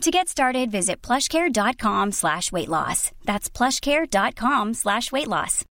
[0.00, 3.10] To get started, visit plushcare.com slash weight loss.
[3.26, 5.66] That's plushcare.com slash weight loss.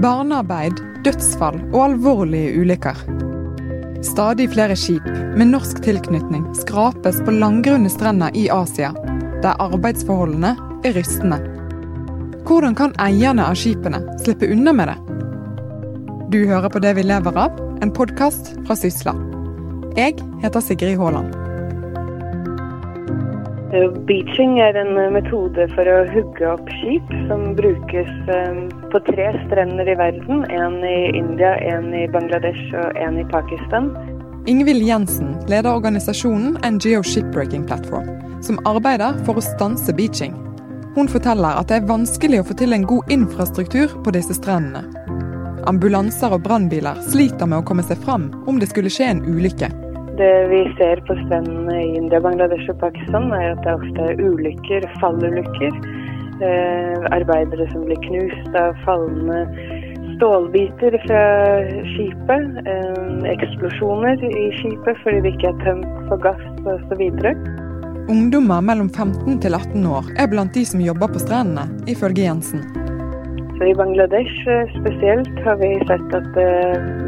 [0.00, 3.04] Barnearbeid, dødsfall og alvorlige ulykker.
[4.02, 5.04] Stadig flere skip
[5.36, 8.94] med norsk tilknytning skrapes på langgrunne strender i Asia,
[9.44, 10.56] der arbeidsforholdene
[10.88, 11.57] er rystende.
[12.48, 14.94] Hvordan kan eierne av skipene slippe unna med det?
[16.32, 19.12] Du hører på Det vi lever av, en podkast fra Sysla.
[19.98, 21.34] Jeg heter Sigrid Haaland.
[23.76, 28.64] Eh, Beaching er en eh, metode for å hugge opp skip som brukes eh,
[28.96, 30.46] på tre strender i verden.
[30.48, 33.92] En i India, en i Bangladesh og en i Pakistan.
[34.48, 38.08] Ingvild Jensen leder organisasjonen NGO Shipbreaking Platform,
[38.40, 40.47] som arbeider for å stanse beaching.
[40.96, 44.86] Hun forteller at det er vanskelig å få til en god infrastruktur på disse strendene.
[45.68, 49.68] Ambulanser og brannbiler sliter med å komme seg fram om det skulle skje en ulykke.
[50.18, 54.22] Det vi ser på strendene i India, Bangladesh og Pakistan, er at det ofte er
[54.22, 55.76] ulykker, fallulykker.
[56.38, 59.44] Eh, arbeidere som blir knust av fallende
[60.16, 61.22] stålbiter fra
[61.92, 62.58] skipet.
[62.74, 67.04] Eh, eksplosjoner i skipet fordi det ikke er tømt for gass osv.
[68.08, 72.62] Ungdommer mellom 15 til 18 år er blant de som jobber på strendene, ifølge Jensen.
[73.58, 76.52] Så I Bangladesh eh, spesielt har vi sett at det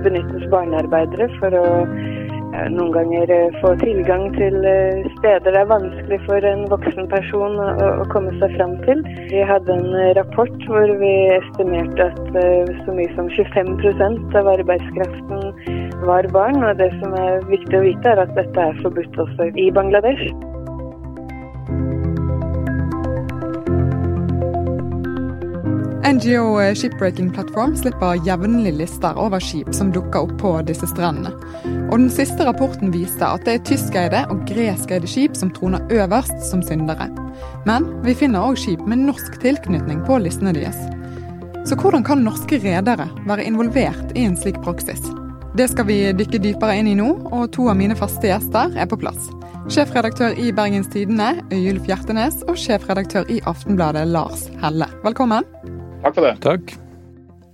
[0.04, 5.72] benyttes barnearbeidere for å eh, noen ganger eh, få tilgang til eh, steder det er
[5.72, 9.00] vanskelig for en voksen person å, komme seg fram til.
[9.32, 14.52] Vi hadde en eh, rapport hvor vi estimerte at eh, så mye som 25% av
[14.58, 15.48] arbeidskraften
[16.04, 16.60] var barn.
[16.60, 20.28] Og det som er viktig å vite, er at dette er forbudt også i Bangladesh.
[26.04, 31.32] NGO Shipbreaking Platform slipper jevnlig lister over skip som dukker opp på disse strendene.
[31.90, 36.46] Og Den siste rapporten viste at det er tyskeide og greskeide skip som troner øverst
[36.48, 37.10] som syndere.
[37.68, 40.78] Men vi finner òg skip med norsk tilknytning på listene deres.
[41.68, 45.04] Så hvordan kan norske redere være involvert i en slik praksis?
[45.52, 48.88] Det skal vi dykke dypere inn i nå, og to av mine faste gjester er
[48.88, 49.28] på plass.
[49.70, 54.88] Sjefredaktør i Bergens Tidende, Øyulf Hjertenes, og sjefredaktør i Aftenbladet, Lars Helle.
[55.04, 55.44] Velkommen.
[56.00, 56.36] Takk for det.
[56.40, 56.76] Takk.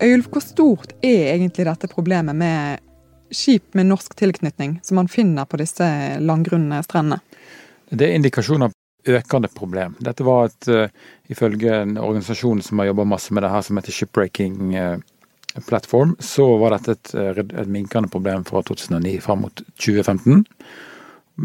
[0.03, 2.83] Øyulf, hvor stort er egentlig dette problemet med
[3.35, 5.87] skip med norsk tilknytning som man finner på disse
[6.23, 7.19] langgrunne strendene?
[7.91, 9.97] Det er indikasjoner på økende problem.
[10.03, 10.87] Dette var et, uh,
[11.31, 14.99] ifølge en organisasjon som har jobba masse med det her, som heter Shipbreaking uh,
[15.67, 20.45] Platform, så var dette et, et, et minkende problem fra 2009 fram mot 2015.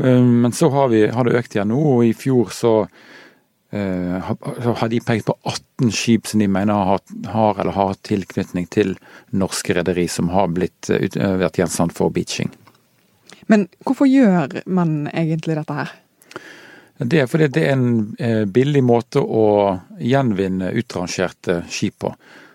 [0.02, 2.76] Uh, men så har, vi, har det økt igjen nå, og i fjor så
[3.72, 7.00] har de pekt på 18 skip som de mener har,
[7.32, 8.98] har eller har tilknytning til
[9.32, 12.52] norske rederi som har blitt, vært gjenstand for beaching.
[13.48, 15.94] Men hvorfor gjør man egentlig dette her?
[17.02, 19.46] Det er fordi det er en billig måte å
[19.98, 22.12] gjenvinne utrangerte skip på.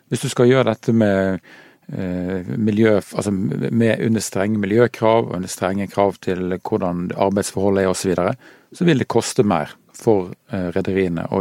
[0.06, 1.41] Hvis du skal gjøre dette med
[1.87, 8.09] miljø, altså med under strenge miljøkrav, under strenge krav til hvordan arbeidsforholdet er osv., så,
[8.12, 8.36] videre,
[8.74, 10.31] så vil det koste mer for
[10.77, 11.37] rederiene å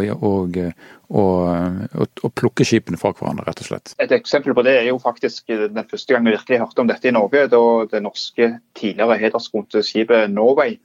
[2.39, 3.93] plukke skipene fra hverandre, rett og slett.
[4.01, 7.09] Et eksempel på det er jo faktisk den første gang vi virkelig hørte om dette
[7.09, 10.77] i Norge, da det norske tidligere hederskronte skipet Norway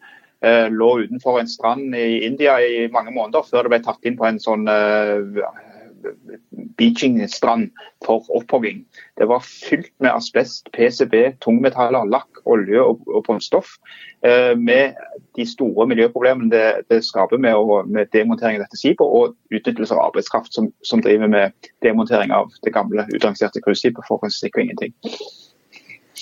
[0.44, 4.18] eh, lå utenfor en strand i India i mange måneder før det ble tatt inn
[4.18, 4.66] på en sånn
[6.04, 6.38] eh,
[6.78, 7.70] beachingstrand
[8.06, 8.84] for opphogging.
[9.18, 11.14] Det var fylt med asbest, PCB,
[11.44, 13.76] tungmetaller, lakk, olje og, og brunstoff.
[14.24, 14.96] Eh, med
[15.36, 17.56] de store miljøproblemene det, det skaper med,
[17.86, 22.52] med, demontering av dette skipet, og utnyttelse av arbeidskraft som, som, driver med demontering av
[22.64, 24.92] det gamle utrangerte cruiseskipet for å sikre ingenting.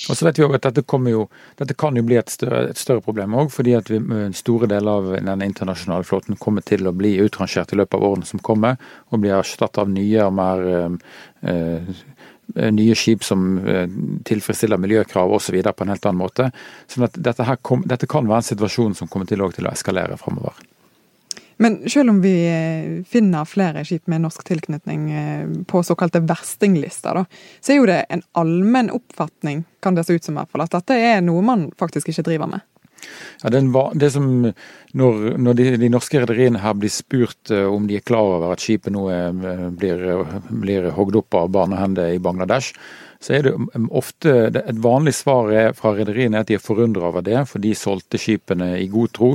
[0.09, 1.25] Og så vet vi også at dette, jo,
[1.61, 4.01] dette kan jo bli et større, et større problem òg, fordi at vi,
[4.37, 8.29] store deler av den internasjonale flåten kommer til å bli utrangert i løpet av årene
[8.29, 8.79] som kommer,
[9.13, 11.93] og blir erstattet av nye og mer øh,
[12.73, 13.85] nye skip som eh,
[14.25, 15.61] tilfredsstiller miljøkrav osv.
[15.61, 16.51] på en helt annen måte.
[16.89, 17.45] sånn dette,
[17.85, 20.57] dette, kan være en situasjon som kommer til, til å eskalere framover.
[21.59, 27.25] Men selv om vi eh, finner flere skip med norsk tilknytning eh, på såkalte verstinglister,
[27.61, 30.77] så er jo det en allmenn oppfatning, kan det se ut som hvert fall, at
[30.77, 32.67] dette er noe man faktisk ikke driver med.
[33.43, 33.63] Ja, det,
[33.99, 34.31] det som,
[34.99, 38.55] når, når de, de, norske rederiene her blir spurt eh, om de er klar over
[38.55, 39.35] at skipet nå er,
[39.75, 40.07] blir,
[40.63, 42.75] blir hogd opp av barnehender i Bangladesh,
[43.19, 43.53] så er det
[43.91, 47.73] ofte Et vanlig svar fra rederiene er at de er forundra over det, for de
[47.75, 49.31] solgte skipene i god tro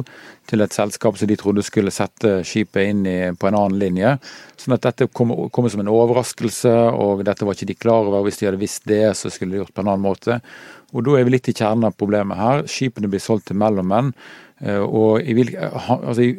[0.48, 4.14] til et selskap som de trodde skulle sette skipet inn i, på en annen linje.
[4.60, 8.24] Sånn at dette kommer kom som en overraskelse, og dette var ikke de klar over.
[8.24, 10.40] Hvis de hadde visst det, så skulle de gjort på en annen måte.
[10.94, 12.64] Og Da er vi litt i kjernen av problemet her.
[12.70, 14.14] Skipene blir solgt til mellommenn.
[14.64, 16.30] Eh, og i, altså,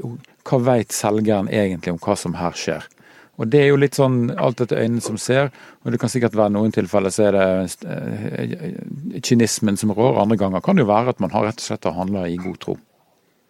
[0.45, 2.89] Hva vet selgeren egentlig om hva som her skjer?
[3.37, 5.51] Og Det er jo litt sånn alt etter øynene som ser,
[5.83, 7.47] og det kan sikkert være noen tilfeller så er det
[7.91, 10.21] eh, kynismen som rår.
[10.23, 12.61] Andre ganger kan det jo være at man har rett og slett handla i god
[12.63, 12.77] tro.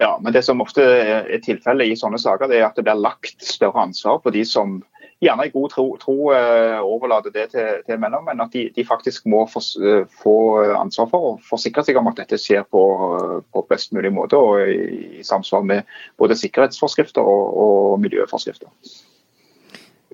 [0.02, 2.98] Ja, men det som ofte er tilfellet i sånne saker, det er at det blir
[2.98, 4.80] lagt større ansvar på de som
[5.22, 8.42] gjerne i god tro, tro uh, overlater det til, til mellommenn.
[8.44, 10.36] At de, de, faktisk må få, uh, få,
[10.76, 12.82] ansvar for å forsikre seg om at dette skjer på,
[13.54, 18.68] på best mulig måte og i, i samsvar med både sikkerhetsforskrifter og, og miljøforskrifter.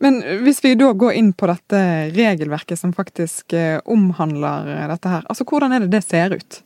[0.00, 1.78] Men hvis vi da går inn på dette
[2.16, 6.60] regelverket som faktisk eh, omhandler dette her, altså hvordan er det det ser ut?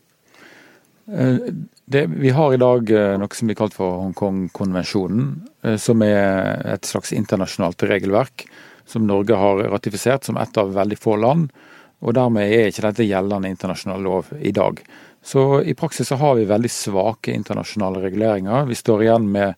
[1.11, 1.49] Eh,
[1.91, 5.33] det, vi har i dag eh, noe som blir kalt for Hongkong-konvensjonen,
[5.83, 8.47] som er et slags internasjonalt regelverk
[8.87, 11.51] som Norge har ratifisert som et av veldig få land.
[12.05, 14.79] Og dermed er ikke dette gjeldende internasjonal lov i dag.
[15.25, 18.69] Så i praksis så har vi veldig svake internasjonale reguleringer.
[18.69, 19.57] Vi står igjen med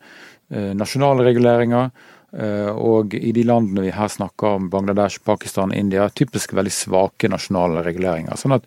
[0.78, 1.90] nasjonale reguleringer.
[2.36, 7.30] Eh, og i de landene vi her snakker om, Bangladesh, Pakistan, India, typisk veldig svake
[7.32, 8.36] nasjonale reguleringer.
[8.36, 8.66] Sånn at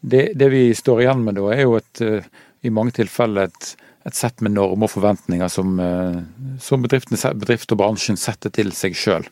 [0.00, 2.26] det, det vi står igjen med da, er jo et, eh,
[2.66, 3.68] i mange tilfeller et,
[4.08, 6.16] et sett med normer og forventninger som, eh,
[6.62, 9.28] som bedrift og bransjen setter til seg sjøl,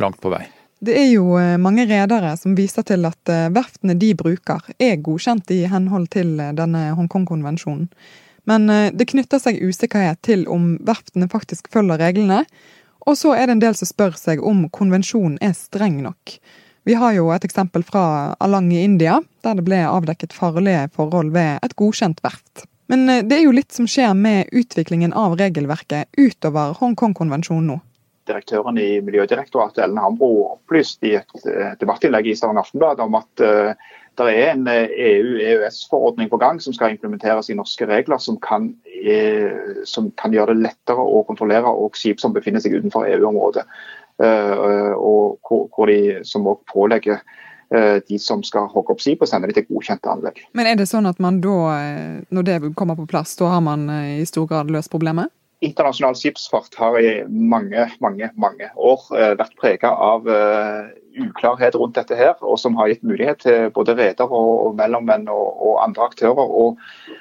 [0.00, 0.48] langt på vei.
[0.80, 5.66] Det er jo mange redere som viser til at verftene de bruker er godkjent i
[5.68, 7.90] henhold til denne Hongkong-konvensjonen.
[8.48, 8.64] Men
[8.96, 12.46] det knytter seg usikkerhet til om verftene faktisk følger reglene,
[13.06, 16.36] og så er det en del som spør seg om konvensjonen er streng nok.
[16.88, 21.32] Vi har jo et eksempel fra Alang i India, der det ble avdekket farlige forhold
[21.34, 22.64] ved et godkjent verft.
[22.90, 27.78] Men eh, det er jo litt som skjer med utviklingen av regelverket utover Hongkong-konvensjonen nå.
[28.30, 33.44] Direktøren i Miljødirektoratet Ellen Hambro opplyste i et eh, debattinnlegg i Stavanger Aftenblad om at
[33.44, 38.72] uh, det er en EU-EØS-forordning på gang som skal implementeres i norske regler, som kan
[38.86, 43.64] er, som kan gjøre det lettere å kontrollere og skip som befinner seg utenfor EU-området.
[44.20, 47.22] Uh, og hvor, de som også pålegger
[47.70, 50.40] de som skal hogge opp skip og sende dem til godkjente anlegg.
[50.58, 53.62] Men er det sånn at man da, eh, når det kommer på plass, da har
[53.62, 53.84] man
[54.18, 55.30] i stor grad løst problemet?
[55.60, 59.02] Internasjonal skipsfart har i mange mange, mange år
[59.36, 60.24] vært preget av
[61.20, 65.48] uklarhet rundt dette her, og som har gitt mulighet til både reder og, mellommenn og,
[65.60, 66.48] og andre aktører.
[66.48, 67.19] Uh,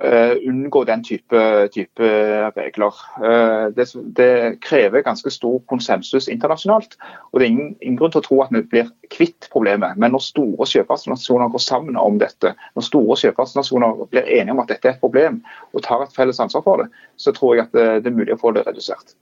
[0.00, 2.08] unngå den type, type
[2.56, 2.94] regler.
[3.20, 6.96] Uh, det, det, krever ganske stor konsensus internasjonalt.
[7.32, 9.98] og Det er ingen, ingen, grunn til å tro at vi blir kvitt problemet.
[10.00, 14.72] Men når store sjøfartsnasjoner går sammen om dette, når store sjøfartsnasjoner blir enige om at
[14.72, 15.42] dette er et problem
[15.74, 16.88] og tar et felles ansvar for det,
[17.20, 19.14] så tror jeg at det, det er mulig å få det redusert.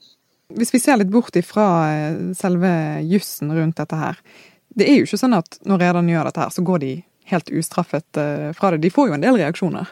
[0.54, 2.70] Hvis vi ser litt bort ifra eh, selve
[3.04, 4.22] jussen rundt dette her.
[4.78, 6.96] Det er jo ikke sånn at når rederne gjør dette her, så går de
[7.28, 8.18] helt ustraffet
[8.56, 8.78] fra det.
[8.80, 9.90] De får jo en del reaksjoner.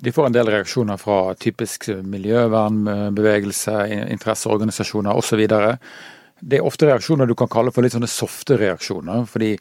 [0.00, 3.74] De får en del reaksjoner fra typisk miljøvernbevegelse,
[4.16, 5.42] interesseorganisasjoner osv.
[6.40, 9.26] Det er ofte reaksjoner du kan kalle for litt sånne softe reaksjoner.
[9.28, 9.56] fordi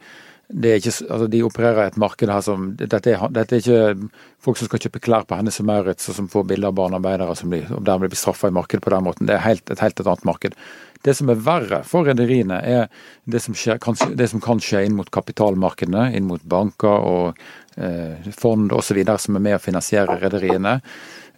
[0.50, 4.10] ikke, altså de opererer i et marked her som dette er, dette er, ikke
[4.41, 7.36] folk som skal kjøpe klær på Hennes og Maurits og som får bilder av barnearbeidere
[7.38, 9.29] som blir, og dermed blir straffa i markedet på den måten.
[9.29, 10.58] Det er helt, et helt et annet marked.
[11.06, 12.89] Det som er verre for rederiene, er
[13.29, 17.39] det som, skjer, kan, det som kan skje inn mot kapitalmarkedene, inn mot banker og
[17.79, 19.06] Eh, fond osv.
[19.18, 20.82] som er med å finansiere rederiene.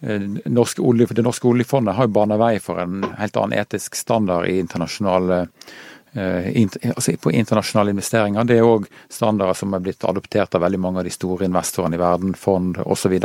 [0.00, 4.56] Eh, det norske oljefondet har jo bana vei for en helt annen etisk standard i
[4.58, 5.76] internasjonale eh,
[6.14, 8.44] altså på internasjonale investeringer.
[8.44, 11.96] Det er òg standarder som er blitt adoptert av veldig mange av de store investorene
[11.96, 13.16] i verden, fond osv.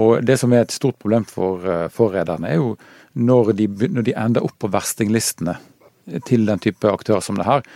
[0.00, 2.76] Og Det som er et stort problem for, for rederne, er jo
[3.20, 5.58] når de, når de ender opp på verstinglistene
[6.26, 7.66] til den type aktører som det her,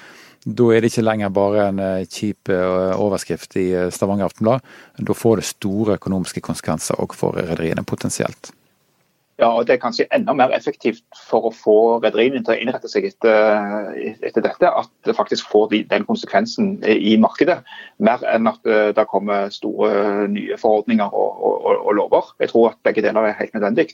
[0.45, 4.61] Da er det ikke lenger bare en kjip overskrift i Stavanger Aftenblad.
[5.01, 8.53] Da får det store økonomiske konsekvenser òg for rederiene, potensielt.
[9.39, 12.91] Ja, og Det er kanskje enda mer effektivt for å få rederiene til å innrette
[12.91, 13.89] seg etter,
[14.23, 17.59] etter, dette, at det faktisk får de, den konsekvensen i markedet,
[17.99, 22.31] mer enn at eh, det kommer store nye forordninger og, og, og, lover.
[22.39, 23.89] Jeg tror at begge deler er helt nødvendig.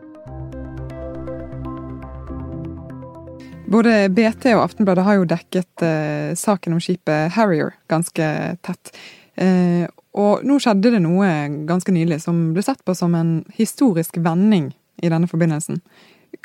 [3.67, 8.27] Både BT og Aftenbladet har jo dekket eh, saken om skipet Harrier ganske
[8.63, 8.91] tett.
[9.35, 9.83] Eh,
[10.17, 11.27] og nå skjedde det noe
[11.67, 14.71] ganske nylig som ble sett på som en historisk vending
[15.03, 15.81] i denne forbindelsen.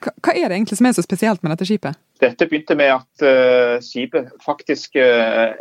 [0.03, 1.99] Hva er det egentlig som er så spesielt med dette skipet?
[2.23, 5.55] Dette begynte med at uh, skipet faktisk uh,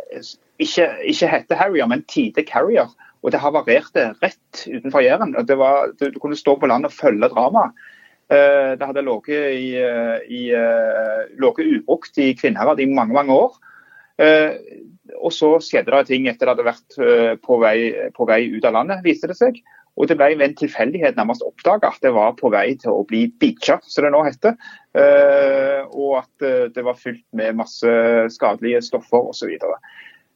[0.62, 2.90] ikke, ikke heter Harrier, men Tide Carrier.
[3.22, 5.34] Og det havarerte rett utenfor Jæren.
[5.46, 7.74] Du kunne stå på land og følge dramaet.
[8.32, 9.34] Eh, det hadde ligget
[9.76, 13.58] eh, eh, ubrukt i Kvinnherad i mange mange år.
[15.22, 17.76] Og så skjedde det ting etter det hadde vært på vei,
[18.14, 19.58] på vei ut av landet, viste det seg.
[19.98, 23.02] Og det ble ved en tilfeldighet nærmest oppdaga at det var på vei til å
[23.08, 24.54] bli beacha, som det nå heter.
[25.90, 26.46] Og at
[26.76, 27.92] det var fylt med masse
[28.36, 29.52] skadelige stoffer osv.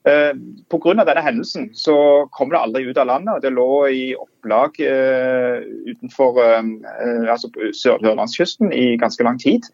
[0.06, 0.34] Eh,
[0.70, 1.04] Pga.
[1.04, 3.34] denne hendelsen så kom det aldri ut av landet.
[3.34, 9.66] og Det lå i opplag eh, utenfor eh, altså sørlandskysten i ganske lang tid.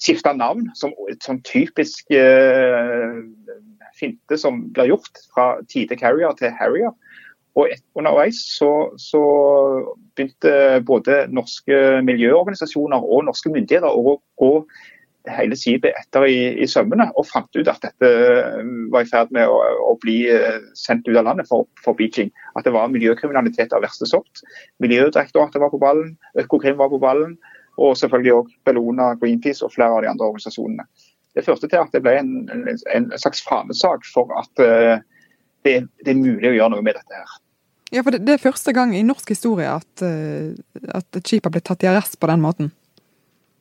[0.00, 2.08] Skifta navn som, et sånn typisk
[4.00, 6.94] finte som blir gjort fra Tide Carrier til Harrier.
[7.58, 9.20] Og underveis så, så,
[10.16, 14.50] begynte både norske miljøorganisasjoner og norske myndigheter å gå
[15.28, 18.62] hele skipet etter i, i, sømmene og fant ut at dette eh,
[18.92, 19.58] var i ferd med å,
[19.90, 22.30] å bli eh, sendt ut av landet for, for, Beijing.
[22.56, 24.42] At det var miljøkriminalitet av verste sort.
[24.82, 27.36] Miljødirektoratet var på ballen, Økokrim var på ballen,
[27.80, 30.88] og selvfølgelig òg Bellona, Greenpeace og flere av de andre organisasjonene.
[31.36, 34.98] Det førte til at det ble en, en slags fanesak for at uh,
[35.62, 37.36] det, det, er mulig å gjøre noe med dette her.
[37.94, 40.50] Ja, for Det, det er første gang i norsk historie at, uh,
[40.90, 42.72] at et skip har blitt tatt i arrest på den måten?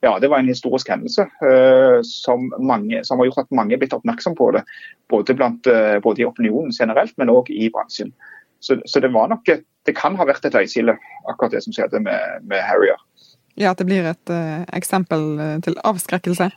[0.01, 3.81] Ja, det var en historisk hendelse uh, som, mange, som, har gjort at mange er
[3.81, 4.63] blitt oppmerksom på det.
[5.11, 8.13] Både, blant, uh, både i opinionen generelt, men òg i bransjen.
[8.59, 10.95] Så, så, det var nok et, det kan ha vært et øyskille,
[11.27, 12.99] akkurat det som skjedde med, med Harrier.
[13.59, 16.51] Ja, At det blir et uh, eksempel til avskrekkelse?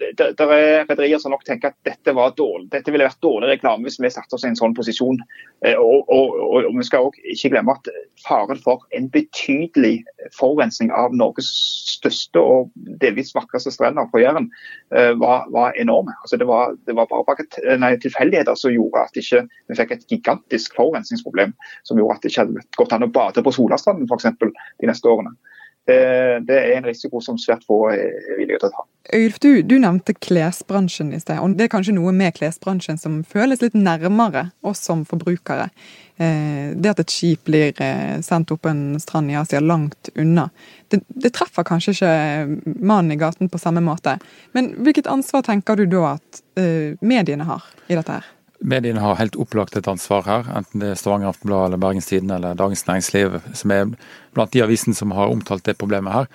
[0.00, 3.86] Det, det er rederier som nok tenker at dette, dårlig, dette ville vært dårlig reklame
[3.86, 5.18] hvis vi satte oss i en sånn posisjon.
[5.64, 7.90] Eh, og, og, og, og Vi skal også ikke glemme at
[8.24, 9.96] faren for en betydelig
[10.36, 11.50] forurensning av Norges
[11.94, 12.72] største og
[13.02, 14.50] delvis vakreste strender på Jæren
[14.96, 16.16] eh, var, var enorme.
[16.22, 17.48] Altså det, var, det var bare
[17.80, 21.54] nei, tilfeldigheter som gjorde at ikke, vi fikk et gigantisk forurensningsproblem
[21.88, 24.32] som gjorde at det ikke hadde gått an å bade på Solastranden f.eks.
[24.82, 25.36] de neste årene.
[25.84, 26.00] Det,
[26.48, 28.84] det, er en risiko som svært få er villige til å ta.
[29.12, 31.36] Ulf, du, du, nevnte klesbransjen i sted.
[31.36, 35.68] og Det er kanskje noe med klesbransjen som føles litt nærmere oss som forbrukere.
[36.16, 40.46] Eh, det at et skip blir eh, sendt opp en strand i Asia langt unna.
[40.88, 42.14] Det, det, treffer kanskje ikke
[42.80, 44.16] mannen i gaten på samme måte.
[44.56, 48.32] Men hvilket ansvar tenker du da at eh, mediene har i dette her?
[48.64, 52.38] Mediene har helt opplagt et ansvar her, enten det er Stavanger Aftenblad eller Bergens Tidende
[52.38, 53.90] eller Dagens Næringsliv, som er
[54.32, 56.30] blant de avisene som har omtalt det problemet her.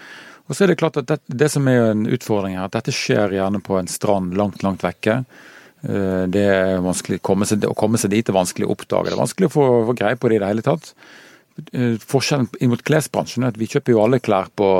[0.50, 2.93] Og så er Det klart at det, det som er en utfordring her, at dette
[2.93, 5.24] skjer gjerne på en strand langt, langt vekke.
[5.81, 9.09] Eh, det er vanskelig å komme seg, å komme seg dit er vanskelig å oppdage.
[9.09, 10.93] Det er vanskelig å få, få greie på det i det hele tatt.
[11.74, 14.71] Eh, forskjellen inn mot klesbransjen er at vi kjøper jo alle klær på,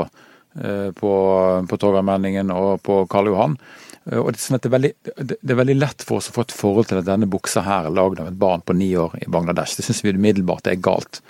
[0.58, 1.12] eh, på,
[1.70, 3.58] på Torgallmenningen og på Karl Johan.
[4.06, 6.90] Eh, og det, er veldig, det, er veldig, lett for oss å få et forhold
[6.90, 9.76] til at denne buksa her er lagd av et barn på ni år i Bangladesh.
[9.76, 11.22] Det syns vi umiddelbart er galt.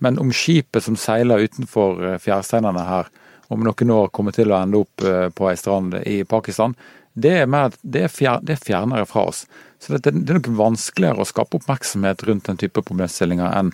[0.00, 3.10] Men om skipet som seiler utenfor eh, fjærsteinene her,
[3.50, 5.02] om noen år kommer til å ende opp
[5.34, 6.76] på ei strand i Pakistan,
[7.18, 9.40] det er, mer, det, er fjer, det er, fjernere fra oss.
[9.82, 13.72] Så det, det, er nok vanskeligere å skape oppmerksomhet rundt den type problemstillinger enn,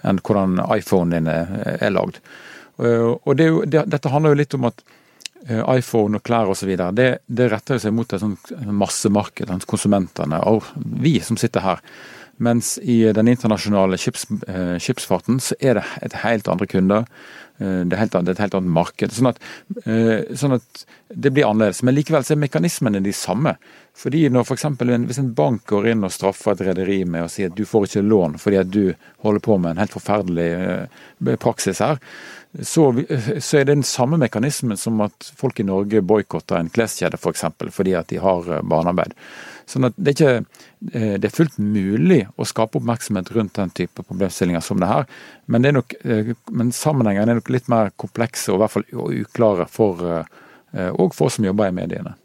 [0.00, 2.22] enn hvordan iPhonen din er, er lagd.
[2.80, 4.80] Og det, dette handler jo litt om at
[5.46, 6.74] iPhone og klær osv.
[6.96, 11.82] Det, det retter seg mot et sånt massemarked, konsumentene og vi som sitter her.
[12.38, 14.28] Mens i den internasjonale skips,
[14.78, 17.08] skipsfarten så er det et helt andre kunder.
[17.58, 19.14] Eh, det er, helt, det er, et helt annet marked.
[19.14, 19.42] Sånn at,
[19.84, 21.82] eh, sånn at, det blir annerledes.
[21.82, 23.56] Men likevel så er mekanismene de samme.
[23.98, 27.30] Fordi når for eksempel, Hvis en bank går inn og straffer et rederi med å
[27.30, 30.50] si at du får ikke lån fordi at du holder på med en helt forferdelig
[30.54, 31.98] eh, praksis her,
[32.62, 32.92] så,
[33.40, 37.44] så er det den samme mekanismen som at folk i Norge boikotter en kleskjede f.eks.
[37.58, 39.14] For fordi at de har barnearbeid.
[39.68, 40.62] Sånn at det er, ikke,
[40.94, 45.08] eh, det er fullt mulig å skape oppmerksomhet rundt den type problemstillinger som det her,
[45.46, 50.00] men, eh, men sammenhengene er nok litt mer komplekse og i hvert fall uklare for,
[50.08, 52.16] eh, og for oss som jobber i mediene.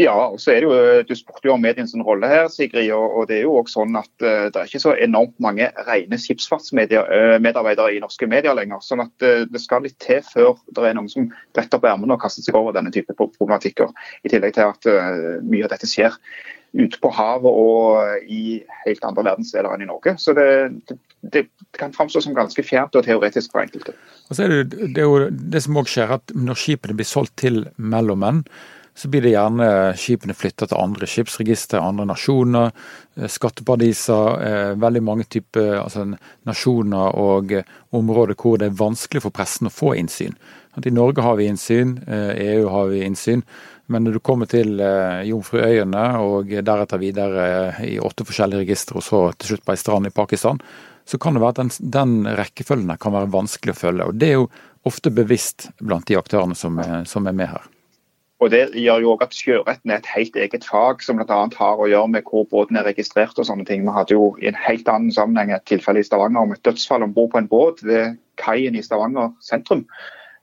[0.00, 2.90] Ja, og så er det jo, Du spurte jo om mediens rolle her, Sigrid.
[2.90, 7.96] og Det er jo også sånn at det er ikke så enormt mange rene skipsfartsmedarbeidere
[7.96, 8.80] i norske medier lenger.
[8.80, 12.20] sånn at Det skal litt til før det er noen som bretter opp ermene og
[12.20, 13.92] kaster seg over denne type problematikker.
[14.24, 16.16] I tillegg til at mye av dette skjer
[16.72, 20.14] ute på havet og i helt andre verdensdeler enn i Norge.
[20.22, 20.48] Så det,
[20.86, 20.98] det,
[21.34, 21.46] det
[21.78, 23.96] kan framstå som ganske fjernt og teoretisk for enkelte.
[24.28, 27.08] Og så er det, det, er jo det som også skjer, at når skipene blir
[27.08, 28.44] solgt til mellommenn,
[29.00, 32.72] så blir det gjerne skipene flytta til andre skipsregister, andre nasjoner,
[33.16, 36.04] eh, skatteparadiser, eh, veldig mange typer altså,
[36.46, 37.54] nasjoner og
[37.96, 40.36] områder hvor det er vanskelig for pressen å få innsyn.
[40.80, 43.42] I Norge har vi innsyn, EU e har vi innsyn,
[43.90, 49.00] men når du kommer til eh, Jomfruøyene og deretter videre eh, i åtte forskjellige registre,
[49.00, 50.60] og så til slutt på ei strand i Pakistan,
[51.08, 54.06] så kan det være at den, den rekkefølgen kan være vanskelig å følge.
[54.06, 54.48] og Det er jo
[54.86, 57.66] ofte bevisst blant de aktørene som er, som er med her.
[58.40, 61.40] Og Det gjør jo også at sjøretten er et helt eget fag som bl.a.
[61.58, 63.82] har å gjøre med hvor båten er registrert og sånne ting.
[63.84, 67.04] Vi hadde jo i en helt annen sammenheng et tilfelle i Stavanger om et dødsfall
[67.04, 69.84] om bord på en båt ved kaien i Stavanger sentrum.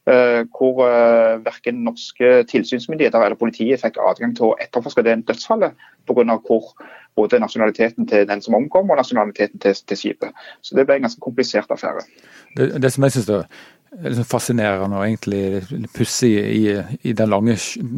[0.07, 5.73] Eh, hvor eh, verken norske tilsynsmyndigheter eller politiet fikk adgang til å etterforske det dødsfallet,
[6.07, 6.37] pga.
[6.47, 6.69] hvor
[7.19, 10.31] både nasjonaliteten til den som omkom og nasjonaliteten til, til, skipet.
[10.61, 12.05] Så det ble en ganske komplisert affære.
[12.55, 13.43] Det, det som jeg synes er
[14.07, 16.63] liksom fascinerende og egentlig pussig i,
[17.01, 17.57] i, den lange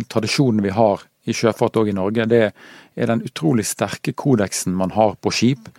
[0.09, 4.97] tradisjonen vi har i sjøfart òg i Norge, det er den utrolig sterke kodeksen man
[4.97, 5.69] har på skip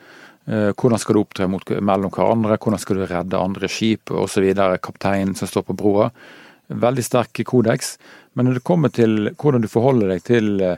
[0.50, 4.48] hvordan skal du opptre mot, mellom hverandre, hvordan skal du redde andre skip osv.
[4.82, 6.08] Kapteinen som står på broa.
[6.70, 7.96] Veldig sterk kodeks.
[8.32, 10.76] Men når det kommer til hvordan du forholder deg til eh,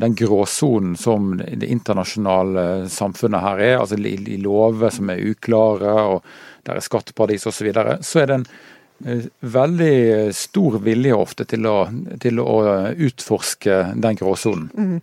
[0.00, 6.66] den gråsonen som det internasjonale samfunnet her er, altså i lover som er uklare, og
[6.66, 8.48] der er skatteparadis osv., så, videre, så er det en
[9.06, 9.94] eh, veldig
[10.34, 11.76] stor vilje ofte til å,
[12.20, 12.58] til å
[12.98, 14.68] utforske den gråsonen.
[14.74, 14.98] Mm.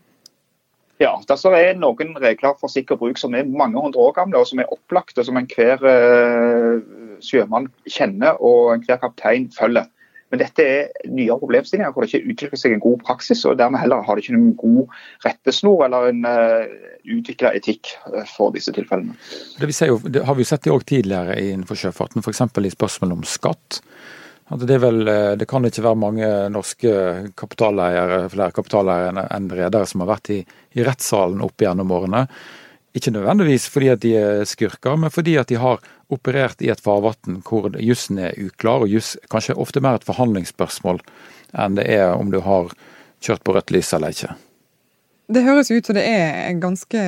[0.98, 4.50] Ja, det er noen regler for sikker bruk som er mange hundre år gamle, og
[4.50, 6.80] som er opplagte, som enhver uh,
[7.22, 9.86] sjømann kjenner og enhver kaptein følger.
[10.28, 13.80] Men dette er nye problemstillinger hvor det ikke utvikler seg en god praksis, og dermed
[13.80, 18.52] heller har det ikke noen god rettesnor eller en uh, eh, utvikla etikk eh, for
[18.56, 19.16] disse tilfellene.
[19.62, 22.44] Det, jo, det har vi jo sett det òg tidligere innenfor sjøfarten, f.eks.
[22.44, 23.80] i spørsmål om skatt.
[24.50, 26.92] Det, vel, eh, det, kan ikke være mange norske
[27.36, 30.40] kapitaleiere, flere kapitaleiere enn redere som har vært i,
[30.80, 32.24] i rettssalen opp gjennom årene.
[32.96, 35.84] Ikke nødvendigvis fordi at de er skurker, men fordi at de har
[36.14, 41.04] operert i et farvann hvor jussen er uklar, og juss kanskje ofte mer et forhandlingsspørsmål
[41.58, 42.72] enn det er om du har
[43.24, 44.32] kjørt på rødt lys eller ikke.
[45.28, 47.00] Det høres ut som det er ganske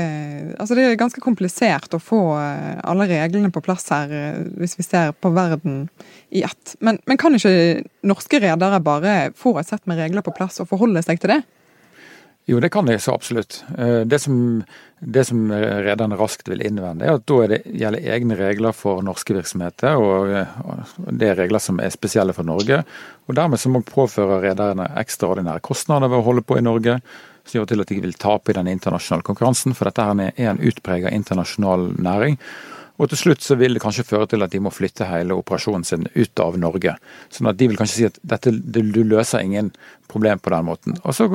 [0.60, 4.76] altså det er ganske komplisert å få eh, alle reglene på plass her, eh, hvis
[4.76, 5.86] vi ser på verden
[6.36, 6.76] i ett.
[6.84, 10.68] Men, men kan ikke norske redere bare få et sett med regler på plass og
[10.74, 11.40] forholde seg til det?
[12.50, 13.62] Jo, det kan de så absolutt.
[13.78, 14.36] Eh, det som,
[15.00, 19.40] det som rederne raskt vil innvende, er at da det, gjelder egne regler for norske
[19.40, 19.96] virksomheter.
[19.96, 22.84] Og det er regler som er spesielle for Norge.
[23.32, 27.00] Og dermed så må påføre rederne ekstraordinære kostnader ved å holde på i Norge
[27.50, 30.52] som gjør til at de vil tape i den internasjonale konkurransen, for dette her er
[30.52, 32.38] en utpreget internasjonal næring.
[33.00, 35.86] Og til slutt så vil det kanskje føre til at de må flytte hele operasjonen
[35.88, 36.98] sin ut av Norge.
[37.32, 39.72] Sånn at de vil kanskje si at dette, du løser ingen
[40.12, 40.98] problem på den måten.
[41.06, 41.30] Og så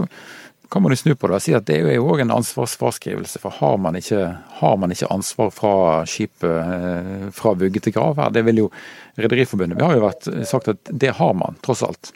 [0.71, 3.41] kan man jo snu på det og si at det er jo òg en ansvarsfraskrivelse.
[3.41, 4.27] For har man, ikke,
[4.61, 5.75] har man ikke ansvar fra
[6.11, 8.35] skipet eh, fra vugge til grav her?
[8.35, 8.69] Det vil jo
[9.15, 12.11] Rederiforbundet Vi har jo vært, sagt at det har man, tross alt.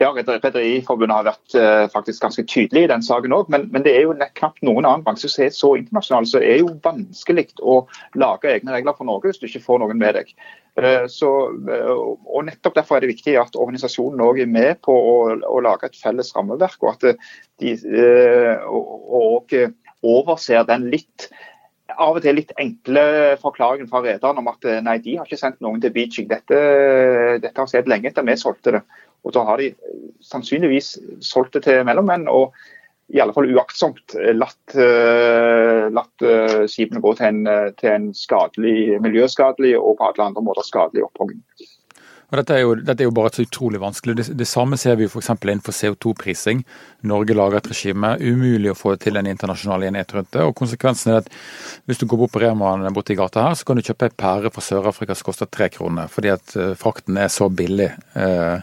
[0.00, 3.50] Ja, Rederiforbundet har vært uh, faktisk ganske tydelig i den saken òg.
[3.52, 6.28] Men, men, det er jo knapt noen annen bransje som er så internasjonal.
[6.28, 7.82] Så det er jo vanskelig å
[8.16, 10.32] lage egne regler for Norge hvis du ikke får noen med deg.
[10.80, 14.94] Uh, så, uh, og Nettopp derfor er det viktig at organisasjonen òg er med på
[14.96, 16.80] å, å, lage et felles rammeverk.
[16.80, 17.20] Og at
[17.60, 17.76] de
[18.64, 19.52] og,
[20.00, 21.28] overser den litt
[22.00, 23.02] av og til litt enkle
[23.42, 26.30] forklaringen fra rederen om at nei, de har ikke sendt noen til Beijing.
[26.30, 26.60] Dette,
[27.42, 28.84] dette har skjedd lenge etter vi solgte det.
[29.24, 29.72] Og da har de
[30.24, 32.28] sannsynligvis solgt det til mellommenn.
[32.28, 32.54] og
[33.10, 36.22] i alle fall uaktsomt latt, uh, latt
[36.70, 41.40] skipene gå til en, til en, skadelig, miljøskadelig og på alle andre måter skadelig opphogging.
[42.30, 44.14] Og dette er, jo, dette er jo bare så utrolig vanskelig.
[44.20, 45.32] Det, det samme ser vi f.eks.
[45.34, 46.62] innenfor CO2-prising.
[47.10, 48.12] Norge lager et regime.
[48.22, 50.44] Umulig å få til en internasjonal enighet rundt det.
[50.46, 51.30] og Konsekvensen er at
[51.90, 54.54] hvis du går bort på Remaen borti gata her, så kan du kjøpe ei pære
[54.54, 57.90] fra Sør-Afrika som koster tre kroner, fordi at frakten er så billig.
[58.14, 58.62] Eh,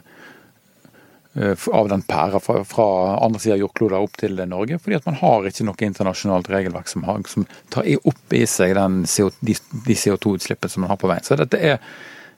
[1.71, 2.87] av den pæra fra, fra
[3.25, 4.79] andre sida av jordkloden opp til Norge.
[4.81, 8.77] Fordi at man har ikke noe internasjonalt regelverk som, har, som tar opp i seg
[9.07, 11.25] CO, de, de CO2-utslippene som man har på veien.
[11.25, 11.81] Så dette er,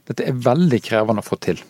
[0.10, 1.62] dette er veldig krevende å få til.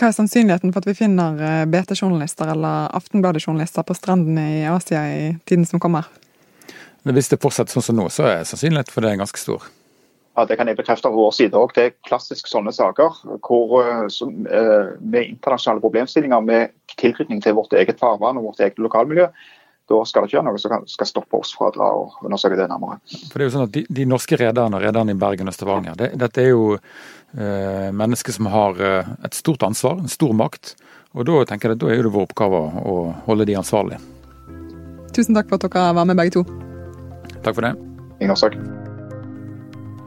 [0.00, 5.02] Hva er sannsynligheten for at vi finner eh, BT-journalister eller Aftenbladet-journalister på strendene i Asia
[5.12, 6.08] i tiden som kommer?
[7.04, 9.68] Hvis det fortsetter sånn som nå, så er sannsynligheten for det ganske stor.
[10.40, 11.74] Ja, Det kan jeg bekrefte fra vår side òg.
[11.76, 13.12] Det er klassisk sånne saker
[13.44, 18.60] hvor, eh, som, eh, med internasjonale problemstillinger med tilknytning til vårt eget farvann og vårt
[18.60, 19.26] eget lokalmiljø.
[19.90, 22.56] Da skal det ikke være noe som skal stoppe oss fra å dra og undersøke
[22.56, 23.00] det nærmere.
[23.28, 25.96] For det er jo sånn at De, de norske rederne, rederne i Bergen og Stavanger,
[25.96, 26.78] det, dette er jo
[27.36, 30.76] eh, mennesker som har eh, et stort ansvar, en stor makt.
[31.12, 34.00] Og Da tenker jeg at da er det vår oppgave å holde de ansvarlige.
[35.12, 36.46] Tusen takk for at dere var med begge to.
[37.42, 37.74] Takk for det.
[38.20, 38.56] Ingen årsak.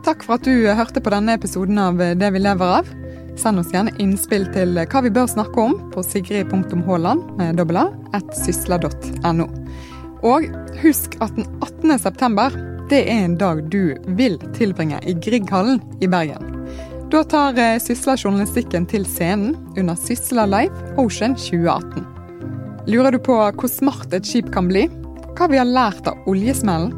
[0.03, 2.89] Takk for at du hørte på denne episoden av Det vi lever av.
[3.39, 7.85] Send oss gjerne innspill til hva vi bør snakke om på sigrid.haaland med dobbel a
[8.13, 8.35] at.
[10.23, 10.47] Og
[10.83, 11.99] husk at den 18.
[12.03, 12.55] september
[12.91, 16.51] det er en dag du vil tilbringe i Grieghallen i Bergen.
[17.13, 22.03] Da tar eh, Sysla-journalistikken til scenen under Sysla Live Ocean 2018.
[22.91, 24.89] Lurer du på hvor smart et skip kan bli?
[25.37, 26.91] Hva vi har lært av oljesmellen?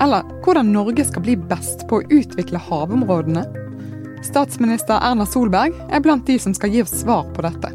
[0.00, 3.44] Eller hvordan Norge skal bli best på å utvikle havområdene?
[4.24, 7.70] Statsminister Erna Solberg er blant de som skal gi oss svar på dette.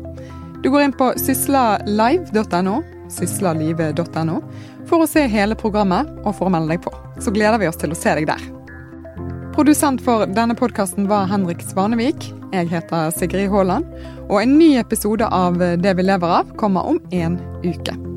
[0.63, 2.79] Du går inn på syslalive.no,
[3.09, 4.39] syslalive.no,
[4.89, 6.93] for å se hele programmet og for å melde deg på.
[7.21, 8.43] Så gleder vi oss til å se deg der.
[9.55, 12.31] Produsent for denne podkasten var Henrik Svanevik.
[12.53, 13.87] Jeg heter Sigrid Haaland.
[14.29, 18.08] Og en ny episode av Det vi lever av kommer om en uke.